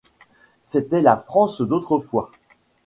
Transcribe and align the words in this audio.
C’était 0.63 1.03
la 1.03 1.15
France 1.15 1.61
d’autrefois. 1.61 2.31